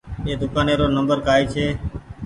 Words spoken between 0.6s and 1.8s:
رو نمبر ڪآئي ڇي۔